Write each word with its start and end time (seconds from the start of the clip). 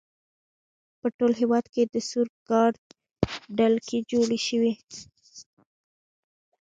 په 0.99 1.07
ټول 1.17 1.31
هېواد 1.41 1.65
کې 1.73 1.83
د 1.93 1.95
سور 2.09 2.27
ګارډ 2.49 2.77
ډلګۍ 3.57 3.99
جوړې 4.11 4.39
شوې. 4.47 4.73